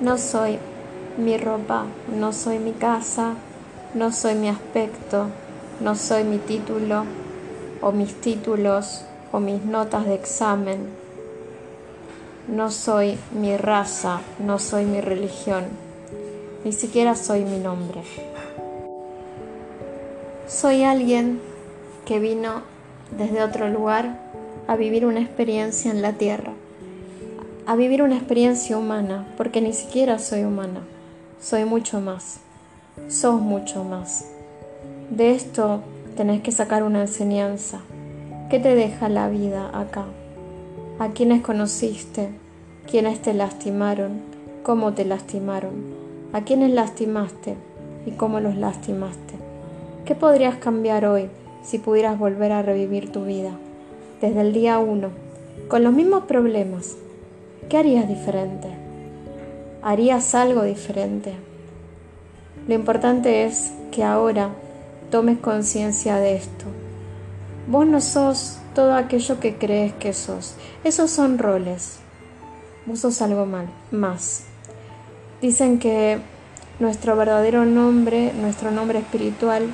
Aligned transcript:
No 0.00 0.16
soy 0.16 0.58
mi 1.18 1.36
ropa, 1.36 1.84
no 2.08 2.32
soy 2.32 2.58
mi 2.58 2.72
casa, 2.72 3.34
no 3.92 4.12
soy 4.12 4.34
mi 4.34 4.48
aspecto, 4.48 5.26
no 5.80 5.94
soy 5.94 6.24
mi 6.24 6.38
título 6.38 7.04
o 7.82 7.92
mis 7.92 8.18
títulos 8.18 9.04
o 9.30 9.40
mis 9.40 9.62
notas 9.62 10.06
de 10.06 10.14
examen. 10.14 10.88
No 12.48 12.70
soy 12.70 13.18
mi 13.38 13.58
raza, 13.58 14.22
no 14.38 14.58
soy 14.58 14.86
mi 14.86 15.02
religión, 15.02 15.64
ni 16.64 16.72
siquiera 16.72 17.14
soy 17.14 17.44
mi 17.44 17.58
nombre. 17.58 18.02
Soy 20.48 20.82
alguien 20.82 21.42
que 22.06 22.20
vino 22.20 22.62
desde 23.18 23.42
otro 23.42 23.68
lugar 23.68 24.18
a 24.66 24.76
vivir 24.76 25.04
una 25.04 25.20
experiencia 25.20 25.90
en 25.90 26.00
la 26.00 26.14
tierra, 26.14 26.49
a 27.66 27.76
vivir 27.76 28.02
una 28.02 28.16
experiencia 28.16 28.76
humana, 28.76 29.26
porque 29.36 29.60
ni 29.60 29.72
siquiera 29.72 30.18
soy 30.18 30.44
humana, 30.44 30.80
soy 31.40 31.64
mucho 31.64 32.00
más, 32.00 32.40
sos 33.08 33.40
mucho 33.40 33.84
más. 33.84 34.26
De 35.10 35.32
esto 35.32 35.80
tenés 36.16 36.42
que 36.42 36.52
sacar 36.52 36.82
una 36.82 37.02
enseñanza. 37.02 37.80
¿Qué 38.48 38.58
te 38.58 38.74
deja 38.74 39.08
la 39.08 39.28
vida 39.28 39.70
acá? 39.72 40.04
¿A 40.98 41.08
quiénes 41.08 41.42
conociste? 41.42 42.30
¿Quiénes 42.90 43.22
te 43.22 43.34
lastimaron? 43.34 44.20
¿Cómo 44.62 44.92
te 44.92 45.04
lastimaron? 45.04 45.94
¿A 46.32 46.42
quiénes 46.42 46.72
lastimaste? 46.72 47.56
¿Y 48.06 48.12
cómo 48.12 48.40
los 48.40 48.56
lastimaste? 48.56 49.34
¿Qué 50.04 50.14
podrías 50.14 50.56
cambiar 50.56 51.06
hoy 51.06 51.28
si 51.62 51.78
pudieras 51.78 52.18
volver 52.18 52.52
a 52.52 52.62
revivir 52.62 53.12
tu 53.12 53.24
vida? 53.24 53.52
Desde 54.20 54.40
el 54.40 54.52
día 54.52 54.78
uno, 54.78 55.08
con 55.68 55.84
los 55.84 55.92
mismos 55.92 56.24
problemas. 56.24 56.96
¿Qué 57.68 57.76
harías 57.76 58.08
diferente? 58.08 58.68
¿Harías 59.82 60.34
algo 60.34 60.62
diferente? 60.62 61.34
Lo 62.66 62.74
importante 62.74 63.44
es 63.44 63.72
que 63.92 64.02
ahora 64.02 64.50
tomes 65.10 65.38
conciencia 65.38 66.16
de 66.16 66.36
esto. 66.36 66.64
Vos 67.68 67.86
no 67.86 68.00
sos 68.00 68.58
todo 68.74 68.94
aquello 68.94 69.40
que 69.40 69.56
crees 69.56 69.92
que 69.94 70.12
sos. 70.12 70.54
Esos 70.84 71.10
son 71.10 71.38
roles. 71.38 71.98
Vos 72.86 73.00
sos 73.00 73.22
algo 73.22 73.46
mal, 73.46 73.68
más. 73.90 74.44
Dicen 75.40 75.78
que 75.78 76.18
nuestro 76.80 77.16
verdadero 77.16 77.64
nombre, 77.64 78.32
nuestro 78.32 78.70
nombre 78.70 78.98
espiritual, 78.98 79.68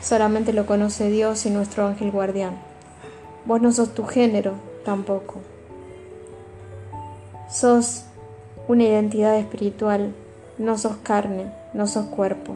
solamente 0.00 0.52
lo 0.52 0.66
conoce 0.66 1.10
Dios 1.10 1.46
y 1.46 1.50
nuestro 1.50 1.86
ángel 1.86 2.10
guardián. 2.10 2.56
Vos 3.46 3.60
no 3.60 3.72
sos 3.72 3.94
tu 3.94 4.04
género 4.04 4.54
tampoco. 4.84 5.40
Sos 7.52 8.04
una 8.66 8.84
identidad 8.84 9.36
espiritual, 9.36 10.14
no 10.56 10.78
sos 10.78 10.96
carne, 11.02 11.52
no 11.74 11.86
sos 11.86 12.06
cuerpo, 12.06 12.54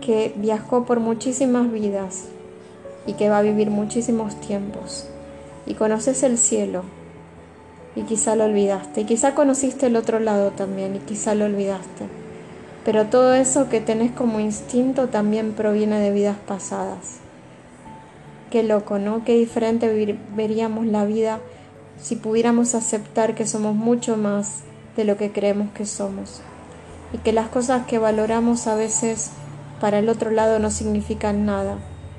que 0.00 0.32
viajó 0.34 0.84
por 0.84 0.98
muchísimas 0.98 1.70
vidas 1.70 2.24
y 3.06 3.12
que 3.12 3.28
va 3.28 3.38
a 3.38 3.42
vivir 3.42 3.70
muchísimos 3.70 4.34
tiempos. 4.40 5.06
Y 5.64 5.74
conoces 5.74 6.24
el 6.24 6.38
cielo 6.38 6.82
y 7.94 8.02
quizá 8.02 8.34
lo 8.34 8.46
olvidaste, 8.46 9.02
y 9.02 9.04
quizá 9.04 9.36
conociste 9.36 9.86
el 9.86 9.94
otro 9.94 10.18
lado 10.18 10.50
también 10.50 10.96
y 10.96 10.98
quizá 10.98 11.36
lo 11.36 11.44
olvidaste. 11.44 12.08
Pero 12.84 13.06
todo 13.06 13.32
eso 13.34 13.68
que 13.68 13.80
tenés 13.80 14.10
como 14.10 14.40
instinto 14.40 15.06
también 15.06 15.52
proviene 15.52 16.00
de 16.00 16.10
vidas 16.10 16.36
pasadas. 16.48 17.18
Qué 18.50 18.64
loco, 18.64 18.98
¿no? 18.98 19.24
Qué 19.24 19.34
diferente 19.34 20.18
veríamos 20.34 20.84
la 20.86 21.04
vida 21.04 21.38
si 22.00 22.16
pudiéramos 22.16 22.74
aceptar 22.74 23.34
que 23.34 23.46
somos 23.46 23.74
mucho 23.74 24.16
más 24.16 24.62
de 24.96 25.04
lo 25.04 25.16
que 25.16 25.32
creemos 25.32 25.70
que 25.72 25.86
somos. 25.86 26.40
Y 27.12 27.18
que 27.18 27.32
las 27.32 27.48
cosas 27.48 27.86
que 27.86 27.98
valoramos 27.98 28.66
a 28.66 28.74
veces 28.74 29.30
para 29.80 29.98
el 29.98 30.08
otro 30.08 30.30
lado 30.30 30.58
no 30.58 30.70
significan 30.70 31.46
nada. 31.46 31.78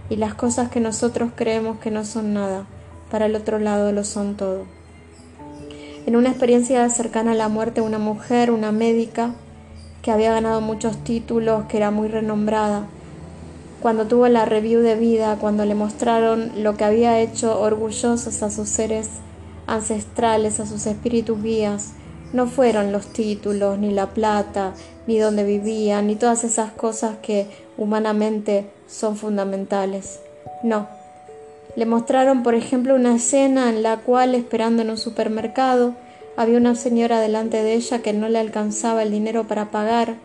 Y 0.09 0.15
las 0.15 0.33
cosas 0.33 0.69
que 0.69 0.79
nosotros 0.79 1.31
creemos 1.35 1.79
que 1.79 1.91
no 1.91 2.03
son 2.03 2.33
nada, 2.33 2.65
para 3.11 3.27
el 3.27 3.35
otro 3.35 3.59
lado 3.59 3.91
lo 3.91 4.03
son 4.03 4.35
todo. 4.35 4.65
En 6.05 6.15
una 6.15 6.29
experiencia 6.29 6.89
cercana 6.89 7.33
a 7.33 7.35
la 7.35 7.49
muerte, 7.49 7.81
una 7.81 7.99
mujer, 7.99 8.51
una 8.51 8.71
médica, 8.71 9.35
que 10.01 10.11
había 10.11 10.31
ganado 10.31 10.61
muchos 10.61 11.03
títulos, 11.03 11.65
que 11.65 11.77
era 11.77 11.91
muy 11.91 12.07
renombrada. 12.07 12.87
Cuando 13.81 14.07
tuvo 14.07 14.27
la 14.27 14.45
review 14.45 14.81
de 14.81 14.95
vida, 14.95 15.37
cuando 15.39 15.65
le 15.65 15.75
mostraron 15.75 16.63
lo 16.63 16.75
que 16.77 16.85
había 16.85 17.19
hecho 17.19 17.59
orgullosos 17.59 18.41
a 18.41 18.49
sus 18.49 18.69
seres 18.69 19.09
ancestrales, 19.73 20.59
a 20.59 20.65
sus 20.65 20.85
espíritus 20.85 21.41
guías, 21.41 21.93
no 22.33 22.47
fueron 22.47 22.91
los 22.91 23.07
títulos, 23.07 23.79
ni 23.79 23.91
la 23.91 24.07
plata, 24.07 24.73
ni 25.07 25.17
dónde 25.17 25.43
vivían, 25.43 26.07
ni 26.07 26.15
todas 26.15 26.43
esas 26.43 26.71
cosas 26.71 27.17
que 27.21 27.47
humanamente 27.77 28.69
son 28.87 29.17
fundamentales. 29.17 30.19
No. 30.63 30.87
Le 31.75 31.85
mostraron, 31.85 32.43
por 32.43 32.55
ejemplo, 32.55 32.95
una 32.95 33.15
escena 33.15 33.69
en 33.69 33.83
la 33.83 33.97
cual, 33.97 34.35
esperando 34.35 34.81
en 34.81 34.89
un 34.89 34.97
supermercado, 34.97 35.93
había 36.35 36.57
una 36.57 36.75
señora 36.75 37.19
delante 37.19 37.63
de 37.63 37.73
ella 37.73 37.99
que 37.99 38.13
no 38.13 38.29
le 38.29 38.39
alcanzaba 38.39 39.03
el 39.03 39.11
dinero 39.11 39.47
para 39.47 39.71
pagar 39.71 40.15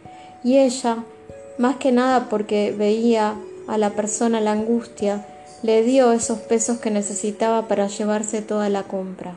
y 0.42 0.58
ella, 0.58 0.98
más 1.58 1.76
que 1.76 1.90
nada 1.90 2.28
porque 2.28 2.74
veía 2.76 3.34
a 3.66 3.78
la 3.78 3.90
persona 3.90 4.40
la 4.40 4.52
angustia, 4.52 5.26
le 5.64 5.82
dio 5.82 6.12
esos 6.12 6.40
pesos 6.40 6.78
que 6.78 6.90
necesitaba 6.90 7.68
para 7.68 7.86
llevarse 7.86 8.42
toda 8.42 8.68
la 8.68 8.82
compra. 8.82 9.32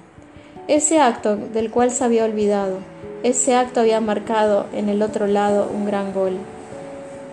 Ese 0.67 0.99
acto 0.99 1.37
del 1.37 1.71
cual 1.71 1.89
se 1.89 2.03
había 2.03 2.25
olvidado, 2.25 2.79
ese 3.23 3.55
acto 3.55 3.79
había 3.79 4.01
marcado 4.01 4.65
en 4.73 4.89
el 4.89 5.01
otro 5.03 5.25
lado 5.27 5.71
un 5.73 5.85
gran 5.85 6.11
gol. 6.11 6.33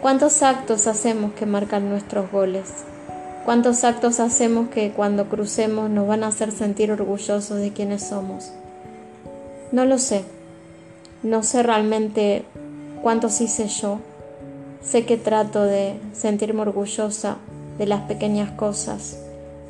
¿Cuántos 0.01 0.45
actos 0.45 0.87
hacemos 0.87 1.33
que 1.33 1.45
marcan 1.45 1.89
nuestros 1.89 2.31
goles? 2.31 2.71
¿Cuántos 3.45 3.83
actos 3.83 4.21
hacemos 4.21 4.69
que 4.69 4.93
cuando 4.93 5.29
crucemos 5.29 5.91
nos 5.91 6.07
van 6.07 6.23
a 6.23 6.29
hacer 6.29 6.53
sentir 6.53 6.93
orgullosos 6.93 7.59
de 7.59 7.73
quienes 7.73 8.07
somos? 8.07 8.53
No 9.73 9.87
lo 9.87 9.99
sé. 9.99 10.23
No 11.25 11.43
sé 11.43 11.65
realmente 11.65 12.45
cuántos 13.03 13.41
hice 13.41 13.67
yo. 13.67 13.99
Sé 14.85 15.05
que 15.05 15.17
trato 15.17 15.65
de 15.65 15.97
sentirme 16.13 16.63
orgullosa 16.63 17.39
de 17.79 17.87
las 17.87 18.03
pequeñas 18.03 18.51
cosas, 18.53 19.19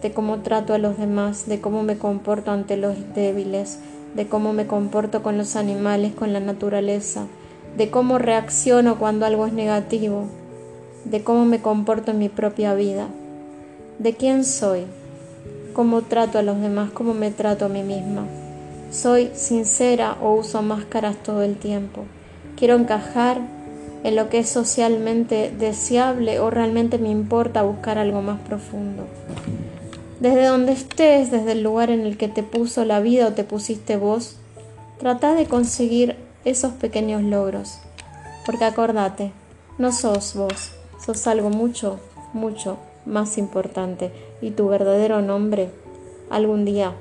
de 0.02 0.12
cómo 0.12 0.40
trato 0.40 0.74
a 0.74 0.78
los 0.78 0.98
demás, 0.98 1.46
de 1.46 1.60
cómo 1.60 1.82
me 1.82 1.96
comporto 1.96 2.50
ante 2.50 2.76
los 2.76 2.96
débiles, 3.14 3.78
de 4.14 4.28
cómo 4.28 4.52
me 4.52 4.66
comporto 4.66 5.22
con 5.22 5.38
los 5.38 5.56
animales, 5.56 6.12
con 6.14 6.32
la 6.32 6.40
naturaleza, 6.40 7.26
de 7.76 7.90
cómo 7.90 8.18
reacciono 8.18 8.98
cuando 8.98 9.26
algo 9.26 9.46
es 9.46 9.52
negativo, 9.52 10.26
de 11.04 11.22
cómo 11.22 11.44
me 11.44 11.60
comporto 11.60 12.10
en 12.10 12.18
mi 12.18 12.28
propia 12.28 12.74
vida, 12.74 13.08
de 13.98 14.14
quién 14.14 14.44
soy, 14.44 14.84
cómo 15.72 16.02
trato 16.02 16.38
a 16.38 16.42
los 16.42 16.60
demás, 16.60 16.90
cómo 16.90 17.14
me 17.14 17.30
trato 17.30 17.66
a 17.66 17.68
mí 17.68 17.82
misma. 17.82 18.26
Soy 18.90 19.30
sincera 19.34 20.16
o 20.22 20.34
uso 20.34 20.62
máscaras 20.62 21.16
todo 21.16 21.42
el 21.42 21.56
tiempo. 21.56 22.04
Quiero 22.56 22.76
encajar 22.76 23.40
en 24.04 24.14
lo 24.14 24.28
que 24.28 24.38
es 24.38 24.48
socialmente 24.48 25.50
deseable 25.50 26.38
o 26.38 26.50
realmente 26.50 26.98
me 26.98 27.08
importa 27.08 27.62
buscar 27.62 27.98
algo 27.98 28.22
más 28.22 28.38
profundo. 28.40 29.06
Desde 30.20 30.46
donde 30.46 30.72
estés, 30.72 31.30
desde 31.30 31.52
el 31.52 31.62
lugar 31.62 31.90
en 31.90 32.02
el 32.02 32.16
que 32.16 32.28
te 32.28 32.42
puso 32.42 32.84
la 32.84 33.00
vida 33.00 33.26
o 33.26 33.32
te 33.32 33.44
pusiste 33.44 33.96
vos, 33.96 34.36
trata 34.98 35.34
de 35.34 35.46
conseguir 35.46 36.16
esos 36.44 36.72
pequeños 36.74 37.22
logros. 37.22 37.78
Porque 38.46 38.64
acordate, 38.64 39.32
no 39.78 39.90
sos 39.90 40.34
vos, 40.34 40.72
sos 41.04 41.26
algo 41.26 41.50
mucho, 41.50 41.98
mucho 42.34 42.78
más 43.06 43.38
importante 43.38 44.12
y 44.40 44.50
tu 44.50 44.68
verdadero 44.68 45.22
nombre 45.22 45.70
algún 46.30 46.64
día 46.64 46.92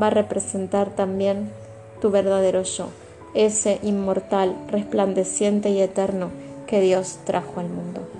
va 0.00 0.08
a 0.08 0.10
representar 0.10 0.90
también 0.90 1.50
tu 2.00 2.10
verdadero 2.10 2.62
yo, 2.62 2.88
ese 3.36 3.78
inmortal, 3.82 4.56
resplandeciente 4.68 5.70
y 5.70 5.80
eterno 5.80 6.30
que 6.66 6.80
Dios 6.80 7.18
trajo 7.24 7.60
al 7.60 7.68
mundo. 7.68 8.15